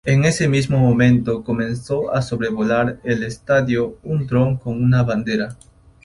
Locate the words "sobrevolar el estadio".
2.23-3.99